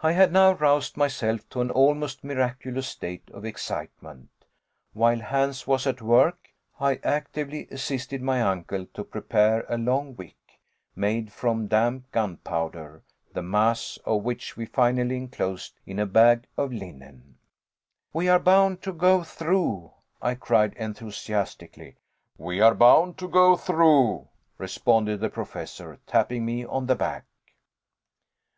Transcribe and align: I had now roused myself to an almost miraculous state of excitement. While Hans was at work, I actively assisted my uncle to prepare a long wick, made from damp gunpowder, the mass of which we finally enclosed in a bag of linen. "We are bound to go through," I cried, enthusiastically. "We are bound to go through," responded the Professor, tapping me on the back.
I 0.00 0.12
had 0.12 0.32
now 0.32 0.52
roused 0.52 0.96
myself 0.96 1.46
to 1.50 1.60
an 1.60 1.70
almost 1.70 2.24
miraculous 2.24 2.88
state 2.88 3.30
of 3.30 3.44
excitement. 3.44 4.30
While 4.94 5.20
Hans 5.20 5.66
was 5.66 5.86
at 5.86 6.00
work, 6.00 6.48
I 6.80 6.94
actively 7.04 7.68
assisted 7.70 8.22
my 8.22 8.40
uncle 8.40 8.86
to 8.94 9.04
prepare 9.04 9.66
a 9.68 9.76
long 9.76 10.16
wick, 10.16 10.38
made 10.96 11.30
from 11.30 11.66
damp 11.66 12.10
gunpowder, 12.10 13.02
the 13.34 13.42
mass 13.42 13.98
of 14.06 14.22
which 14.22 14.56
we 14.56 14.64
finally 14.64 15.18
enclosed 15.18 15.78
in 15.84 15.98
a 15.98 16.06
bag 16.06 16.46
of 16.56 16.72
linen. 16.72 17.36
"We 18.14 18.30
are 18.30 18.40
bound 18.40 18.80
to 18.84 18.94
go 18.94 19.24
through," 19.24 19.90
I 20.22 20.36
cried, 20.36 20.72
enthusiastically. 20.78 21.96
"We 22.38 22.62
are 22.62 22.74
bound 22.74 23.18
to 23.18 23.28
go 23.28 23.56
through," 23.58 24.26
responded 24.56 25.20
the 25.20 25.28
Professor, 25.28 25.98
tapping 26.06 26.46
me 26.46 26.64
on 26.64 26.86
the 26.86 26.96
back. 26.96 27.26